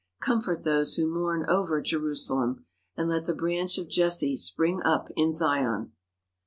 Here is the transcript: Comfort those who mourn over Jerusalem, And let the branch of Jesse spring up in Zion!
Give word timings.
Comfort 0.19 0.63
those 0.63 0.95
who 0.95 1.05
mourn 1.05 1.45
over 1.47 1.79
Jerusalem, 1.79 2.65
And 2.97 3.07
let 3.07 3.25
the 3.25 3.35
branch 3.35 3.77
of 3.77 3.87
Jesse 3.87 4.35
spring 4.35 4.81
up 4.81 5.09
in 5.15 5.31
Zion! 5.31 5.91